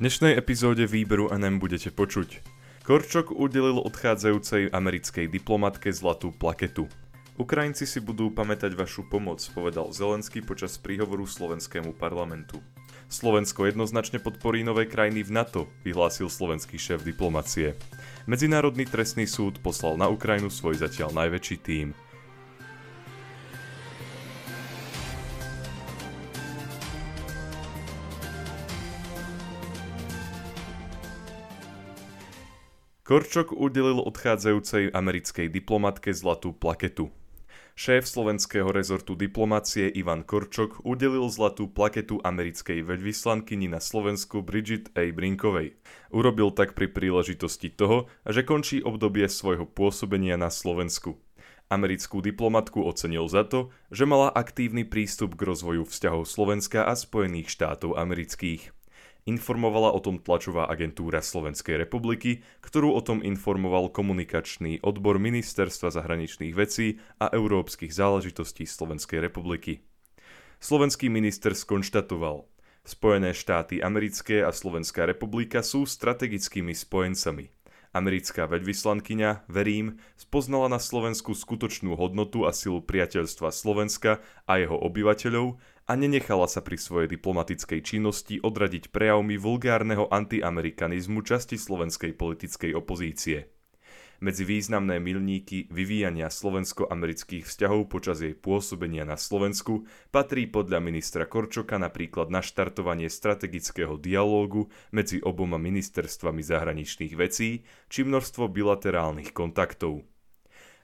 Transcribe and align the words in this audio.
dnešnej 0.00 0.32
epizóde 0.32 0.88
výberu 0.88 1.28
NM 1.28 1.60
budete 1.60 1.92
počuť. 1.92 2.40
Korčok 2.88 3.36
udelil 3.36 3.84
odchádzajúcej 3.84 4.72
americkej 4.72 5.28
diplomatke 5.28 5.92
zlatú 5.92 6.32
plaketu. 6.32 6.88
Ukrajinci 7.36 7.84
si 7.84 8.00
budú 8.00 8.32
pamätať 8.32 8.72
vašu 8.80 9.04
pomoc, 9.12 9.44
povedal 9.52 9.92
Zelenský 9.92 10.40
počas 10.40 10.80
príhovoru 10.80 11.28
slovenskému 11.28 11.92
parlamentu. 12.00 12.64
Slovensko 13.12 13.68
jednoznačne 13.68 14.24
podporí 14.24 14.64
nové 14.64 14.88
krajiny 14.88 15.20
v 15.20 15.36
NATO, 15.36 15.68
vyhlásil 15.84 16.32
slovenský 16.32 16.80
šéf 16.80 17.04
diplomacie. 17.04 17.76
Medzinárodný 18.24 18.88
trestný 18.88 19.28
súd 19.28 19.60
poslal 19.60 20.00
na 20.00 20.08
Ukrajinu 20.08 20.48
svoj 20.48 20.80
zatiaľ 20.80 21.12
najväčší 21.12 21.56
tím. 21.60 21.92
Korčok 33.10 33.50
udelil 33.58 33.98
odchádzajúcej 34.06 34.94
americkej 34.94 35.50
diplomatke 35.50 36.14
zlatú 36.14 36.54
plaketu. 36.54 37.10
Šéf 37.74 38.06
slovenského 38.06 38.70
rezortu 38.70 39.18
diplomácie 39.18 39.90
Ivan 39.90 40.22
Korčok 40.22 40.86
udelil 40.86 41.26
zlatú 41.26 41.66
plaketu 41.66 42.22
americkej 42.22 42.86
veľvyslankyni 42.86 43.66
na 43.66 43.82
Slovensku 43.82 44.46
Bridget 44.46 44.94
A. 44.94 45.10
Brinkovej. 45.10 45.74
Urobil 46.14 46.54
tak 46.54 46.78
pri 46.78 46.86
príležitosti 46.86 47.74
toho, 47.74 48.06
že 48.30 48.46
končí 48.46 48.78
obdobie 48.78 49.26
svojho 49.26 49.66
pôsobenia 49.66 50.38
na 50.38 50.46
Slovensku. 50.46 51.18
Americkú 51.66 52.22
diplomatku 52.22 52.78
ocenil 52.86 53.26
za 53.26 53.42
to, 53.42 53.74
že 53.90 54.06
mala 54.06 54.30
aktívny 54.30 54.86
prístup 54.86 55.34
k 55.34 55.50
rozvoju 55.50 55.82
vzťahov 55.82 56.30
Slovenska 56.30 56.86
a 56.86 56.94
Spojených 56.94 57.50
štátov 57.50 57.98
amerických. 57.98 58.70
Informovala 59.30 59.94
o 59.94 60.02
tom 60.02 60.18
tlačová 60.18 60.66
agentúra 60.66 61.22
Slovenskej 61.22 61.78
republiky, 61.78 62.42
ktorú 62.66 62.98
o 62.98 62.98
tom 62.98 63.22
informoval 63.22 63.86
komunikačný 63.94 64.82
odbor 64.82 65.22
Ministerstva 65.22 65.94
zahraničných 65.94 66.50
vecí 66.50 66.98
a 67.22 67.30
európskych 67.30 67.94
záležitostí 67.94 68.66
Slovenskej 68.66 69.22
republiky. 69.22 69.86
Slovenský 70.58 71.06
minister 71.06 71.54
skonštatoval, 71.54 72.50
Spojené 72.82 73.30
štáty 73.36 73.78
americké 73.78 74.42
a 74.42 74.50
Slovenská 74.50 75.06
republika 75.06 75.62
sú 75.62 75.86
strategickými 75.86 76.74
spojencami. 76.74 77.59
Americká 77.90 78.46
veľvyslankyňa, 78.46 79.50
verím, 79.50 79.98
spoznala 80.14 80.70
na 80.70 80.78
Slovensku 80.78 81.34
skutočnú 81.34 81.98
hodnotu 81.98 82.46
a 82.46 82.54
silu 82.54 82.78
priateľstva 82.78 83.50
Slovenska 83.50 84.22
a 84.46 84.62
jeho 84.62 84.78
obyvateľov 84.78 85.58
a 85.90 85.92
nenechala 85.98 86.46
sa 86.46 86.62
pri 86.62 86.78
svojej 86.78 87.10
diplomatickej 87.18 87.82
činnosti 87.82 88.38
odradiť 88.38 88.94
prejavmi 88.94 89.34
vulgárneho 89.34 90.06
antiamerikanizmu 90.06 91.18
časti 91.26 91.58
slovenskej 91.58 92.14
politickej 92.14 92.78
opozície. 92.78 93.59
Medzi 94.20 94.44
významné 94.44 95.00
milníky 95.00 95.64
vyvíjania 95.72 96.28
slovensko-amerických 96.28 97.48
vzťahov 97.48 97.88
počas 97.88 98.20
jej 98.20 98.36
pôsobenia 98.36 99.08
na 99.08 99.16
Slovensku 99.16 99.88
patrí 100.12 100.44
podľa 100.44 100.84
ministra 100.84 101.24
Korčoka 101.24 101.80
napríklad 101.80 102.28
naštartovanie 102.28 103.08
strategického 103.08 103.96
dialógu 103.96 104.68
medzi 104.92 105.24
oboma 105.24 105.56
ministerstvami 105.56 106.44
zahraničných 106.44 107.16
vecí 107.16 107.64
či 107.88 108.04
množstvo 108.04 108.52
bilaterálnych 108.52 109.32
kontaktov. 109.32 110.04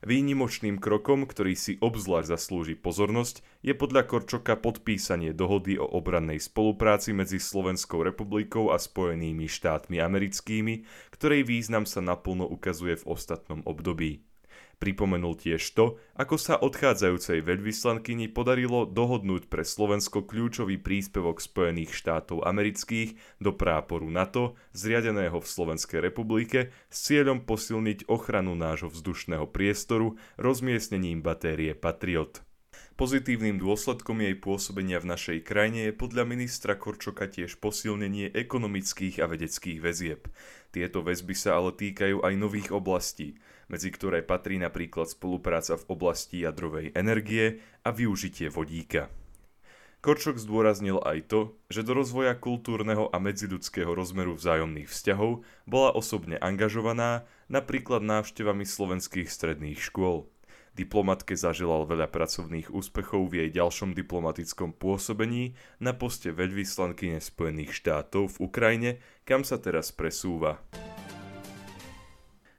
Výnimočným 0.05 0.77
krokom, 0.77 1.25
ktorý 1.25 1.56
si 1.56 1.80
obzvlášť 1.80 2.36
zaslúži 2.36 2.77
pozornosť, 2.77 3.41
je 3.64 3.72
podľa 3.72 4.05
Korčoka 4.05 4.52
podpísanie 4.61 5.33
dohody 5.33 5.80
o 5.80 5.89
obrannej 5.89 6.36
spolupráci 6.36 7.16
medzi 7.16 7.41
Slovenskou 7.41 8.05
republikou 8.05 8.69
a 8.69 8.77
Spojenými 8.77 9.48
štátmi 9.48 9.97
americkými, 9.97 10.84
ktorej 11.17 11.48
význam 11.48 11.89
sa 11.89 12.05
naplno 12.05 12.44
ukazuje 12.44 13.00
v 13.00 13.08
ostatnom 13.08 13.64
období. 13.64 14.20
Pripomenul 14.77 15.41
tiež 15.41 15.65
to, 15.73 15.97
ako 16.21 16.37
sa 16.37 16.61
odchádzajúcej 16.61 17.41
veľvyslankyni 17.41 18.29
podarilo 18.29 18.85
dohodnúť 18.85 19.48
pre 19.48 19.64
Slovensko 19.64 20.29
kľúčový 20.29 20.77
príspevok 20.77 21.41
Spojených 21.41 21.97
štátov 21.97 22.45
amerických 22.45 23.41
do 23.41 23.57
práporu 23.57 24.13
NATO, 24.13 24.53
zriadeného 24.77 25.41
v 25.41 25.48
Slovenskej 25.48 26.05
republike, 26.05 26.77
s 26.92 27.08
cieľom 27.08 27.48
posilniť 27.48 28.05
ochranu 28.13 28.53
nášho 28.53 28.92
vzdušného 28.92 29.48
priestoru 29.48 30.20
rozmiestnením 30.36 31.25
batérie 31.25 31.73
Patriot. 31.73 32.45
Pozitívnym 32.97 33.61
dôsledkom 33.61 34.25
jej 34.25 34.33
pôsobenia 34.36 34.97
v 35.05 35.13
našej 35.13 35.39
krajine 35.45 35.89
je 35.89 35.92
podľa 35.92 36.25
ministra 36.25 36.77
Korčoka 36.80 37.29
tiež 37.29 37.61
posilnenie 37.61 38.33
ekonomických 38.33 39.20
a 39.20 39.29
vedeckých 39.29 39.85
väzieb. 39.85 40.29
Tieto 40.73 41.05
väzby 41.05 41.36
sa 41.36 41.61
ale 41.61 41.77
týkajú 41.77 42.25
aj 42.25 42.35
nových 42.41 42.73
oblastí, 42.73 43.36
medzi 43.67 43.91
ktoré 43.91 44.23
patrí 44.23 44.59
napríklad 44.59 45.11
spolupráca 45.11 45.79
v 45.79 45.89
oblasti 45.91 46.43
jadrovej 46.43 46.95
energie 46.95 47.63
a 47.83 47.91
využitie 47.91 48.51
vodíka. 48.51 49.11
Korčok 50.07 50.39
zdôraznil 50.39 51.03
aj 51.03 51.19
to, 51.27 51.41
že 51.67 51.83
do 51.83 51.99
rozvoja 51.99 52.39
kultúrneho 52.39 53.11
a 53.11 53.19
medziludského 53.19 53.91
rozmeru 53.91 54.39
vzájomných 54.39 54.87
vzťahov 54.87 55.43
bola 55.67 55.91
osobne 55.91 56.39
angažovaná 56.39 57.27
napríklad 57.51 58.07
návštevami 58.07 58.63
slovenských 58.63 59.27
stredných 59.27 59.83
škôl. 59.83 60.31
Diplomatke 60.77 61.35
zaželal 61.35 61.89
veľa 61.89 62.13
pracovných 62.13 62.69
úspechov 62.69 63.33
v 63.33 63.48
jej 63.48 63.51
ďalšom 63.59 63.97
diplomatickom 63.97 64.77
pôsobení 64.77 65.57
na 65.83 65.97
poste 65.97 66.31
veľvyslankyne 66.31 67.19
Spojených 67.19 67.73
štátov 67.73 68.37
v 68.37 68.41
Ukrajine, 68.45 68.91
kam 69.25 69.43
sa 69.43 69.57
teraz 69.57 69.91
presúva. 69.91 70.63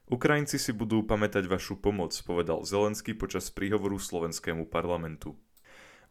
Ukrajinci 0.07 0.55
si 0.55 0.71
budú 0.71 1.03
pamätať 1.03 1.51
vašu 1.51 1.79
pomoc, 1.83 2.15
povedal 2.23 2.63
Zelenský 2.63 3.11
počas 3.11 3.51
príhovoru 3.51 3.99
slovenskému 3.99 4.71
parlamentu. 4.71 5.35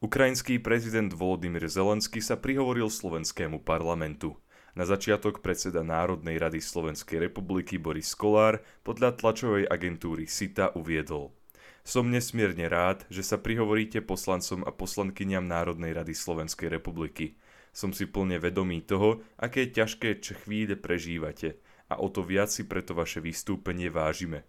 Ukrajinský 0.05 0.61
prezident 0.61 1.09
Volodymyr 1.09 1.65
Zelenský 1.65 2.21
sa 2.21 2.37
prihovoril 2.37 2.93
slovenskému 2.93 3.65
parlamentu. 3.65 4.37
Na 4.77 4.85
začiatok 4.85 5.41
predseda 5.41 5.81
Národnej 5.81 6.37
rady 6.37 6.61
Slovenskej 6.61 7.33
republiky 7.33 7.81
Boris 7.81 8.13
Kolár 8.13 8.61
podľa 8.85 9.17
tlačovej 9.17 9.65
agentúry 9.65 10.29
SITA 10.29 10.77
uviedol– 10.77 11.33
som 11.87 12.11
nesmierne 12.11 12.67
rád, 12.67 13.07
že 13.07 13.23
sa 13.23 13.39
prihovoríte 13.39 14.03
poslancom 14.03 14.67
a 14.67 14.75
poslankyňam 14.75 15.47
Národnej 15.47 15.95
rady 15.95 16.19
Slovenskej 16.19 16.67
republiky. 16.67 17.39
Som 17.71 17.95
si 17.95 18.11
plne 18.11 18.43
vedomý 18.43 18.83
toho, 18.83 19.23
aké 19.39 19.71
ťažké 19.71 20.19
chvíle 20.43 20.75
prežívate 20.75 21.63
a 21.87 21.99
o 21.99 22.09
to 22.11 22.23
viac 22.23 22.51
si 22.51 22.67
preto 22.67 22.95
vaše 22.95 23.23
vystúpenie 23.23 23.91
vážime. 23.91 24.43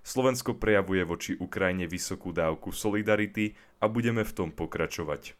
Slovensko 0.00 0.56
prejavuje 0.56 1.04
voči 1.04 1.32
Ukrajine 1.36 1.84
vysokú 1.84 2.32
dávku 2.32 2.72
solidarity 2.72 3.54
a 3.78 3.86
budeme 3.86 4.24
v 4.24 4.32
tom 4.32 4.48
pokračovať. 4.48 5.36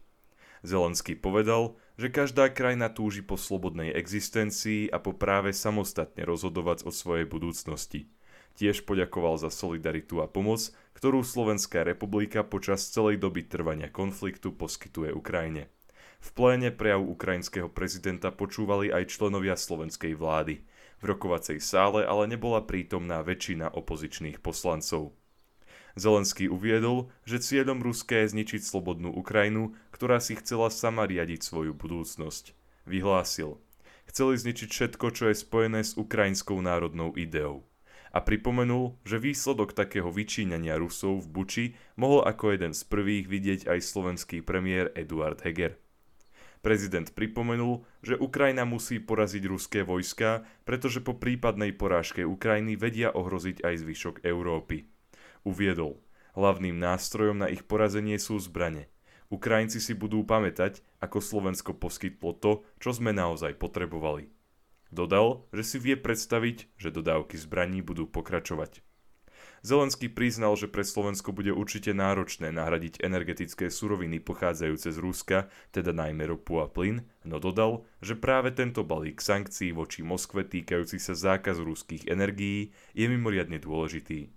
Zelenský 0.61 1.17
povedal, 1.17 1.73
že 1.97 2.13
každá 2.13 2.53
krajina 2.53 2.93
túži 2.93 3.25
po 3.25 3.33
slobodnej 3.33 3.89
existencii 3.97 4.93
a 4.93 5.01
po 5.01 5.17
práve 5.17 5.57
samostatne 5.57 6.21
rozhodovať 6.21 6.85
o 6.85 6.93
svojej 6.93 7.25
budúcnosti. 7.25 8.13
Tiež 8.53 8.85
poďakoval 8.85 9.41
za 9.41 9.49
solidaritu 9.49 10.21
a 10.21 10.29
pomoc, 10.29 10.69
ktorú 10.93 11.25
Slovenská 11.25 11.81
republika 11.81 12.45
počas 12.45 12.85
celej 12.93 13.17
doby 13.17 13.41
trvania 13.41 13.89
konfliktu 13.89 14.53
poskytuje 14.53 15.09
Ukrajine. 15.15 15.73
V 16.21 16.29
pléne 16.37 16.69
prejav 16.69 17.01
ukrajinského 17.01 17.65
prezidenta 17.65 18.29
počúvali 18.29 18.93
aj 18.93 19.09
členovia 19.09 19.57
slovenskej 19.57 20.13
vlády. 20.13 20.61
V 21.01 21.05
rokovacej 21.09 21.57
sále 21.57 22.05
ale 22.05 22.29
nebola 22.29 22.61
prítomná 22.61 23.25
väčšina 23.25 23.73
opozičných 23.73 24.39
poslancov. 24.39 25.17
Zelenský 25.97 26.47
uviedol, 26.47 27.11
že 27.27 27.43
cieľom 27.43 27.83
Ruska 27.83 28.23
je 28.23 28.31
zničiť 28.37 28.61
slobodnú 28.63 29.11
Ukrajinu, 29.11 29.75
ktorá 29.91 30.23
si 30.23 30.39
chcela 30.39 30.71
sama 30.71 31.03
riadiť 31.03 31.43
svoju 31.43 31.75
budúcnosť. 31.75 32.55
Vyhlásil. 32.87 33.59
Chceli 34.07 34.33
zničiť 34.39 34.69
všetko, 34.71 35.05
čo 35.11 35.23
je 35.33 35.35
spojené 35.35 35.83
s 35.83 35.99
ukrajinskou 35.99 36.61
národnou 36.63 37.11
ideou 37.19 37.67
a 38.11 38.19
pripomenul, 38.19 38.99
že 39.07 39.23
výsledok 39.23 39.71
takého 39.71 40.11
vyčíňania 40.11 40.75
Rusov 40.75 41.23
v 41.23 41.27
Buči 41.31 41.65
mohol 41.95 42.27
ako 42.27 42.51
jeden 42.51 42.75
z 42.75 42.83
prvých 42.83 43.25
vidieť 43.25 43.61
aj 43.71 43.79
slovenský 43.79 44.43
premiér 44.43 44.91
Eduard 44.99 45.39
Heger. 45.41 45.79
Prezident 46.61 47.09
pripomenul, 47.09 47.81
že 48.05 48.21
Ukrajina 48.21 48.69
musí 48.69 49.01
poraziť 49.01 49.43
ruské 49.49 49.81
vojska, 49.81 50.45
pretože 50.61 51.01
po 51.01 51.17
prípadnej 51.17 51.73
porážke 51.73 52.21
Ukrajiny 52.21 52.77
vedia 52.77 53.09
ohroziť 53.09 53.65
aj 53.65 53.75
zvyšok 53.81 54.15
Európy. 54.21 54.85
Uviedol, 55.41 55.97
hlavným 56.37 56.77
nástrojom 56.77 57.41
na 57.41 57.49
ich 57.49 57.65
porazenie 57.65 58.21
sú 58.21 58.37
zbrane. 58.37 58.93
Ukrajinci 59.33 59.81
si 59.81 59.97
budú 59.97 60.21
pamätať, 60.21 60.85
ako 61.01 61.17
Slovensko 61.17 61.73
poskytlo 61.73 62.37
to, 62.37 62.51
čo 62.77 62.93
sme 62.93 63.09
naozaj 63.09 63.57
potrebovali. 63.57 64.29
Dodal, 64.93 65.47
že 65.55 65.63
si 65.65 65.77
vie 65.79 65.95
predstaviť, 65.97 66.77
že 66.77 66.93
dodávky 66.93 67.39
zbraní 67.41 67.81
budú 67.81 68.05
pokračovať. 68.05 68.83
Zelenský 69.61 70.09
priznal, 70.09 70.57
že 70.57 70.65
pre 70.65 70.81
Slovensko 70.81 71.37
bude 71.37 71.53
určite 71.53 71.93
náročné 71.93 72.49
nahradiť 72.49 73.05
energetické 73.05 73.69
suroviny 73.69 74.17
pochádzajúce 74.17 74.89
z 74.89 74.97
Ruska, 74.97 75.37
teda 75.69 75.93
najmä 75.93 76.25
ropu 76.25 76.57
a 76.57 76.65
plyn, 76.65 77.05
no 77.21 77.37
dodal, 77.37 77.85
že 78.01 78.17
práve 78.17 78.49
tento 78.57 78.81
balík 78.81 79.21
sankcií 79.21 79.69
voči 79.69 80.01
Moskve 80.01 80.49
týkajúci 80.49 80.97
sa 80.97 81.13
zákazu 81.13 81.61
ruských 81.61 82.09
energií 82.09 82.73
je 82.97 83.05
mimoriadne 83.05 83.61
dôležitý. 83.61 84.33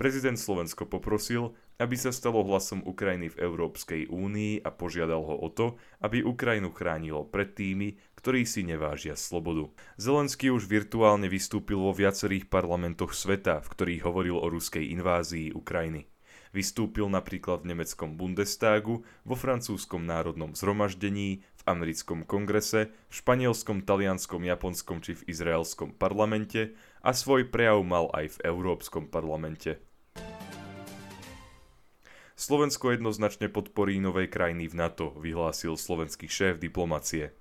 Prezident 0.00 0.40
Slovensko 0.40 0.88
poprosil, 0.88 1.52
aby 1.80 1.96
sa 1.96 2.12
stalo 2.12 2.44
hlasom 2.44 2.84
Ukrajiny 2.84 3.32
v 3.32 3.40
Európskej 3.40 4.12
únii 4.12 4.60
a 4.60 4.68
požiadal 4.68 5.24
ho 5.24 5.36
o 5.40 5.48
to, 5.48 5.80
aby 6.04 6.20
Ukrajinu 6.20 6.68
chránilo 6.76 7.24
pred 7.24 7.56
tými, 7.56 7.96
ktorí 8.20 8.44
si 8.44 8.60
nevážia 8.60 9.16
slobodu. 9.16 9.72
Zelenský 9.96 10.52
už 10.52 10.68
virtuálne 10.68 11.32
vystúpil 11.32 11.80
vo 11.80 11.96
viacerých 11.96 12.52
parlamentoch 12.52 13.16
sveta, 13.16 13.64
v 13.64 13.68
ktorých 13.72 14.04
hovoril 14.04 14.36
o 14.36 14.46
ruskej 14.52 14.92
invázii 14.92 15.56
Ukrajiny. 15.56 16.04
Vystúpil 16.50 17.06
napríklad 17.06 17.62
v 17.62 17.72
nemeckom 17.72 18.18
Bundestagu, 18.18 19.06
vo 19.22 19.36
francúzskom 19.38 20.02
národnom 20.02 20.52
zhromaždení, 20.58 21.46
v 21.46 21.62
americkom 21.64 22.26
kongrese, 22.26 22.90
v 23.08 23.12
španielskom, 23.14 23.86
talianskom, 23.86 24.42
japonskom 24.42 24.98
či 24.98 25.14
v 25.14 25.30
izraelskom 25.30 25.94
parlamente 25.94 26.74
a 27.06 27.14
svoj 27.14 27.46
prejav 27.48 27.86
mal 27.86 28.10
aj 28.10 28.36
v 28.36 28.50
Európskom 28.50 29.06
parlamente. 29.06 29.89
Slovensko 32.40 32.96
jednoznačne 32.96 33.52
podporí 33.52 34.00
novej 34.00 34.32
krajiny 34.32 34.64
v 34.64 34.80
NATO, 34.80 35.12
vyhlásil 35.20 35.76
slovenský 35.76 36.24
šéf 36.24 36.56
diplomacie. 36.56 37.36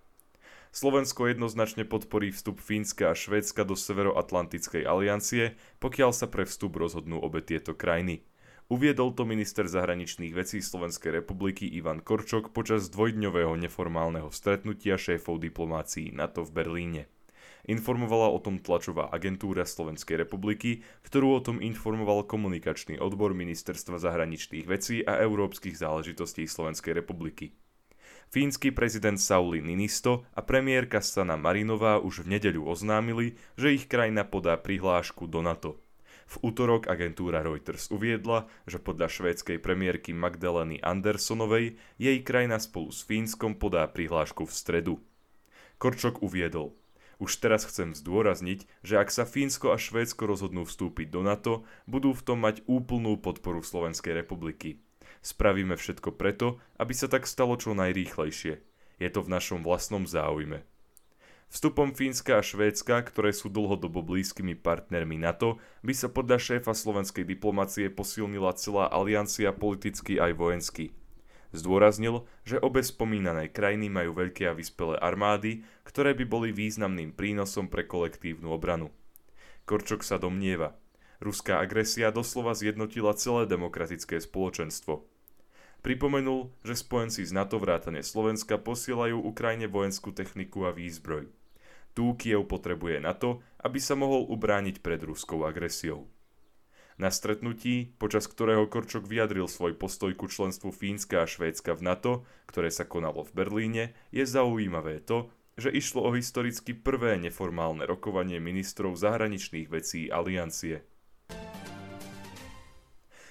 Slovensko 0.76 1.32
jednoznačne 1.32 1.88
podporí 1.88 2.36
vstup 2.36 2.60
Fínska 2.60 3.08
a 3.08 3.16
Švédska 3.16 3.64
do 3.64 3.80
Severoatlantickej 3.80 4.84
aliancie, 4.84 5.56
pokiaľ 5.80 6.12
sa 6.12 6.28
pre 6.28 6.44
vstup 6.44 6.76
rozhodnú 6.76 7.16
obe 7.16 7.40
tieto 7.40 7.80
krajiny. 7.80 8.28
Uviedol 8.68 9.16
to 9.16 9.24
minister 9.24 9.72
zahraničných 9.72 10.36
vecí 10.36 10.60
Slovenskej 10.60 11.24
republiky 11.24 11.64
Ivan 11.80 12.04
Korčok 12.04 12.52
počas 12.52 12.92
dvojdňového 12.92 13.56
neformálneho 13.56 14.36
stretnutia 14.36 15.00
šéfov 15.00 15.40
diplomácií 15.40 16.12
NATO 16.12 16.44
v 16.44 16.52
Berlíne. 16.52 17.02
Informovala 17.68 18.32
o 18.32 18.40
tom 18.40 18.62
tlačová 18.64 19.12
agentúra 19.12 19.68
Slovenskej 19.68 20.24
republiky, 20.24 20.86
ktorú 21.04 21.28
o 21.36 21.44
tom 21.44 21.58
informoval 21.60 22.24
komunikačný 22.24 23.02
odbor 23.02 23.36
Ministerstva 23.36 24.00
zahraničných 24.00 24.64
vecí 24.64 25.04
a 25.04 25.20
európskych 25.20 25.76
záležitostí 25.76 26.48
Slovenskej 26.48 26.96
republiky. 26.96 27.52
Fínsky 28.30 28.70
prezident 28.70 29.18
Sauli 29.18 29.58
Ninisto 29.58 30.22
a 30.38 30.46
premiérka 30.46 31.02
Sana 31.02 31.34
Marinová 31.34 31.98
už 31.98 32.24
v 32.24 32.38
nedeľu 32.38 32.70
oznámili, 32.70 33.34
že 33.58 33.74
ich 33.74 33.90
krajina 33.90 34.22
podá 34.22 34.54
prihlášku 34.54 35.26
do 35.26 35.42
NATO. 35.42 35.82
V 36.30 36.54
útorok 36.54 36.86
agentúra 36.86 37.42
Reuters 37.42 37.90
uviedla, 37.90 38.46
že 38.70 38.78
podľa 38.78 39.10
švédskej 39.10 39.58
premiérky 39.66 40.14
Magdaleny 40.14 40.78
Andersonovej 40.78 41.82
jej 41.98 42.18
krajina 42.22 42.62
spolu 42.62 42.94
s 42.94 43.02
Fínskom 43.02 43.58
podá 43.58 43.90
prihlášku 43.90 44.46
v 44.46 44.54
stredu. 44.54 44.94
Korčok 45.82 46.22
uviedol, 46.22 46.78
už 47.20 47.44
teraz 47.44 47.68
chcem 47.68 47.92
zdôrazniť, 47.92 48.66
že 48.82 48.96
ak 48.96 49.12
sa 49.12 49.28
Fínsko 49.28 49.76
a 49.76 49.78
Švédsko 49.78 50.26
rozhodnú 50.26 50.64
vstúpiť 50.64 51.12
do 51.12 51.22
NATO, 51.22 51.54
budú 51.86 52.16
v 52.16 52.24
tom 52.24 52.40
mať 52.42 52.64
úplnú 52.66 53.20
podporu 53.20 53.60
Slovenskej 53.60 54.24
republiky. 54.24 54.80
Spravíme 55.20 55.76
všetko 55.76 56.16
preto, 56.16 56.64
aby 56.80 56.96
sa 56.96 57.12
tak 57.12 57.28
stalo 57.28 57.60
čo 57.60 57.76
najrýchlejšie. 57.76 58.64
Je 59.04 59.10
to 59.12 59.20
v 59.20 59.32
našom 59.32 59.64
vlastnom 59.64 60.08
záujme. 60.08 60.64
Vstupom 61.50 61.98
Fínska 61.98 62.38
a 62.38 62.46
Švédska, 62.46 63.02
ktoré 63.10 63.34
sú 63.34 63.50
dlhodobo 63.50 64.06
blízkymi 64.06 64.54
partnermi 64.54 65.18
NATO, 65.18 65.58
by 65.82 65.98
sa 65.98 66.06
podľa 66.06 66.38
šéfa 66.38 66.78
slovenskej 66.78 67.26
diplomacie 67.26 67.90
posilnila 67.90 68.54
celá 68.54 68.86
aliancia 68.86 69.50
politicky 69.50 70.22
aj 70.22 70.38
vojensky. 70.38 70.94
Zdôraznil, 71.50 72.30
že 72.46 72.62
obe 72.62 72.86
spomínané 72.86 73.50
krajiny 73.50 73.90
majú 73.90 74.14
veľké 74.14 74.46
a 74.46 74.54
vyspelé 74.54 75.02
armády, 75.02 75.66
ktoré 75.82 76.14
by 76.14 76.26
boli 76.30 76.50
významným 76.54 77.18
prínosom 77.18 77.74
pre 77.74 77.90
kolektívnu 77.90 78.54
obranu. 78.54 78.94
Korčok 79.66 80.06
sa 80.06 80.22
domnieva, 80.22 80.78
ruská 81.18 81.58
agresia 81.58 82.14
doslova 82.14 82.54
zjednotila 82.54 83.18
celé 83.18 83.50
demokratické 83.50 84.22
spoločenstvo. 84.22 85.06
Pripomenul, 85.80 86.52
že 86.62 86.76
spojenci 86.76 87.24
z 87.24 87.32
NATO 87.32 87.56
vrátane 87.58 88.04
Slovenska 88.04 88.60
posielajú 88.60 89.16
Ukrajine 89.16 89.72
vojenskú 89.72 90.12
techniku 90.12 90.68
a 90.68 90.76
výzbroj. 90.76 91.32
Tu 91.96 92.06
Kiev 92.20 92.46
potrebuje 92.46 93.02
na 93.02 93.16
to, 93.18 93.42
aby 93.64 93.80
sa 93.82 93.96
mohol 93.98 94.28
ubrániť 94.28 94.84
pred 94.84 95.02
ruskou 95.02 95.48
agresiou. 95.48 96.06
Na 97.00 97.08
stretnutí, 97.16 97.96
počas 97.96 98.28
ktorého 98.28 98.68
Korčok 98.68 99.08
vyjadril 99.08 99.48
svoj 99.48 99.72
postoj 99.80 100.12
ku 100.20 100.28
členstvu 100.28 100.76
Fínska 100.76 101.24
a 101.24 101.30
Švédska 101.32 101.72
v 101.80 101.88
NATO, 101.88 102.14
ktoré 102.44 102.68
sa 102.68 102.84
konalo 102.84 103.24
v 103.24 103.32
Berlíne, 103.40 103.84
je 104.12 104.28
zaujímavé 104.28 105.00
to, 105.08 105.32
že 105.56 105.72
išlo 105.72 106.04
o 106.04 106.12
historicky 106.12 106.76
prvé 106.76 107.16
neformálne 107.16 107.88
rokovanie 107.88 108.44
ministrov 108.44 109.00
zahraničných 109.00 109.72
vecí 109.72 110.12
aliancie. 110.12 110.84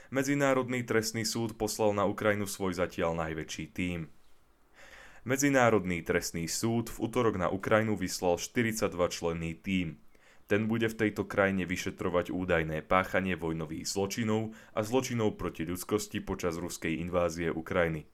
Medzinárodný 0.08 0.88
trestný 0.88 1.28
súd 1.28 1.60
poslal 1.60 1.92
na 1.92 2.08
Ukrajinu 2.08 2.48
svoj 2.48 2.72
zatiaľ 2.72 3.20
najväčší 3.20 3.64
tím. 3.76 4.08
Medzinárodný 5.28 6.00
trestný 6.00 6.48
súd 6.48 6.88
v 6.88 7.04
útorok 7.04 7.36
na 7.36 7.52
Ukrajinu 7.52 8.00
vyslal 8.00 8.40
42 8.40 8.96
členný 9.12 9.60
tím. 9.60 10.00
Ten 10.48 10.64
bude 10.64 10.88
v 10.88 10.96
tejto 10.96 11.28
krajine 11.28 11.68
vyšetrovať 11.68 12.32
údajné 12.32 12.80
páchanie 12.88 13.36
vojnových 13.36 13.84
zločinov 13.84 14.56
a 14.72 14.80
zločinov 14.80 15.36
proti 15.36 15.68
ľudskosti 15.68 16.24
počas 16.24 16.56
ruskej 16.56 17.04
invázie 17.04 17.52
Ukrajiny. 17.52 18.08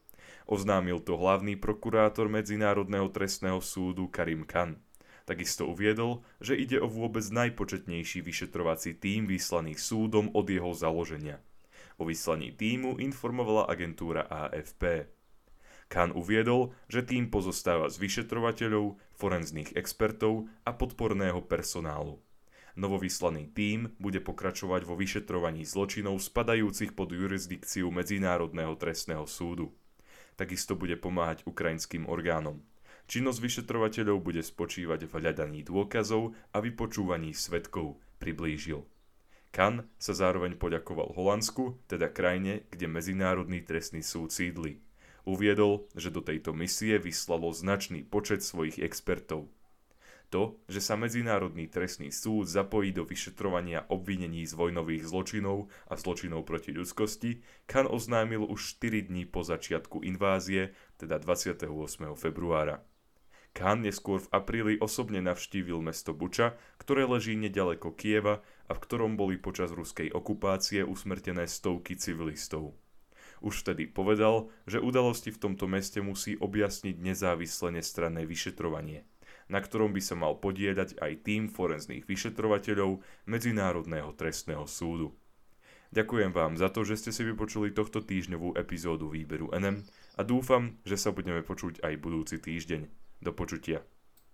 Oznámil 0.51 0.99
to 1.01 1.15
hlavný 1.15 1.55
prokurátor 1.55 2.27
Medzinárodného 2.27 3.07
trestného 3.15 3.63
súdu 3.63 4.11
Karim 4.11 4.43
Khan. 4.45 4.83
Takisto 5.25 5.71
uviedol, 5.71 6.21
že 6.37 6.59
ide 6.59 6.83
o 6.83 6.91
vôbec 6.91 7.25
najpočetnejší 7.25 8.21
vyšetrovací 8.21 8.99
tím 8.99 9.25
vyslaný 9.31 9.79
súdom 9.79 10.29
od 10.35 10.45
jeho 10.51 10.75
založenia. 10.77 11.41
O 11.97 12.05
vyslaní 12.05 12.51
týmu 12.51 12.99
informovala 12.99 13.71
agentúra 13.71 14.27
AFP. 14.27 15.14
Khan 15.93 16.11
uviedol, 16.13 16.73
že 16.89 17.05
tým 17.05 17.29
pozostáva 17.29 17.93
z 17.93 18.01
vyšetrovateľov, 18.01 18.99
forenzných 19.15 19.77
expertov 19.79 20.49
a 20.67 20.75
podporného 20.75 21.45
personálu. 21.45 22.19
Novovyslaný 22.75 23.55
tím 23.55 23.95
bude 24.03 24.19
pokračovať 24.19 24.83
vo 24.83 24.99
vyšetrovaní 24.99 25.63
zločinov 25.63 26.19
spadajúcich 26.19 26.99
pod 26.99 27.15
jurisdikciu 27.15 27.87
Medzinárodného 27.95 28.75
trestného 28.75 29.31
súdu. 29.31 29.71
Takisto 30.35 30.75
bude 30.75 30.99
pomáhať 30.99 31.47
ukrajinským 31.47 32.11
orgánom. 32.11 32.67
Činnosť 33.07 33.39
vyšetrovateľov 33.39 34.19
bude 34.19 34.43
spočívať 34.43 35.07
v 35.07 35.13
hľadaní 35.13 35.61
dôkazov 35.63 36.35
a 36.51 36.59
vypočúvaní 36.59 37.31
svetkov, 37.31 38.03
priblížil. 38.19 38.83
Kan 39.55 39.87
sa 39.95 40.11
zároveň 40.11 40.59
poďakoval 40.59 41.15
Holandsku, 41.15 41.79
teda 41.87 42.11
krajine, 42.11 42.67
kde 42.75 42.91
Medzinárodný 42.91 43.63
trestný 43.63 44.03
súd 44.03 44.35
sídli. 44.35 44.83
Uviedol, 45.25 45.89
že 45.97 46.13
do 46.13 46.21
tejto 46.21 46.53
misie 46.53 47.01
vyslalo 47.01 47.49
značný 47.49 48.05
počet 48.05 48.45
svojich 48.45 48.77
expertov. 48.85 49.49
To, 50.29 50.59
že 50.69 50.83
sa 50.83 51.01
Medzinárodný 51.01 51.71
trestný 51.71 52.13
súd 52.13 52.51
zapojí 52.51 52.93
do 52.93 53.09
vyšetrovania 53.09 53.89
obvinení 53.89 54.45
z 54.45 54.53
vojnových 54.53 55.07
zločinov 55.09 55.73
a 55.89 55.95
zločinov 55.97 56.43
proti 56.43 56.75
ľudskosti, 56.75 57.41
Khan 57.71 57.87
oznámil 57.87 58.43
už 58.45 58.83
4 58.83 59.09
dní 59.09 59.25
po 59.31 59.47
začiatku 59.47 60.03
invázie, 60.03 60.75
teda 60.99 61.23
28. 61.23 61.71
februára. 62.19 62.83
Khan 63.55 63.87
neskôr 63.87 64.19
v 64.19 64.31
apríli 64.35 64.75
osobne 64.83 65.23
navštívil 65.23 65.79
mesto 65.79 66.11
Buča, 66.11 66.59
ktoré 66.83 67.07
leží 67.07 67.39
nedaleko 67.39 67.95
Kieva 67.95 68.43
a 68.67 68.73
v 68.75 68.83
ktorom 68.83 69.15
boli 69.15 69.39
počas 69.39 69.71
ruskej 69.71 70.11
okupácie 70.11 70.83
usmrtené 70.83 71.47
stovky 71.47 71.95
civilistov. 71.95 72.75
Už 73.41 73.65
vtedy 73.65 73.91
povedal, 73.91 74.53
že 74.69 74.83
udalosti 74.83 75.33
v 75.35 75.41
tomto 75.41 75.67
meste 75.67 75.99
musí 76.05 76.39
objasniť 76.39 77.01
nezávislé 77.01 77.81
nestranné 77.81 78.29
vyšetrovanie, 78.29 79.07
na 79.49 79.59
ktorom 79.63 79.97
by 79.97 80.03
sa 80.03 80.15
mal 80.15 80.39
podieľať 80.39 80.99
aj 80.99 81.13
tým 81.25 81.51
forenzných 81.51 82.05
vyšetrovateľov 82.05 83.03
Medzinárodného 83.27 84.13
trestného 84.15 84.67
súdu. 84.69 85.15
Ďakujem 85.95 86.35
vám 86.35 86.59
za 86.59 86.75
to, 86.75 86.83
že 86.83 86.99
ste 86.99 87.11
si 87.15 87.23
vypočuli 87.23 87.71
tohto 87.71 88.03
týždňovú 88.03 88.59
epizódu 88.59 89.07
výberu 89.07 89.55
NM 89.55 89.87
a 90.19 90.23
dúfam, 90.27 90.75
že 90.83 90.99
sa 90.99 91.15
budeme 91.15 91.47
počuť 91.47 91.87
aj 91.87 92.03
budúci 92.03 92.43
týždeň. 92.43 92.91
Do 93.23 93.31
počutia. 93.31 93.94